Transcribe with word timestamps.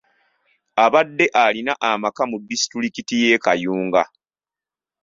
Abadde 0.85 1.25
alina 1.43 1.73
amaka 1.89 2.23
mu 2.31 2.37
disitulikiti 2.49 3.13
y'e 3.21 3.37
Kayunga. 3.43 4.03